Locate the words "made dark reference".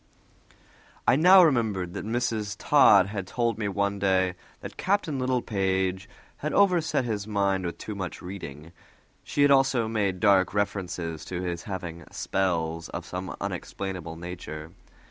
9.87-10.95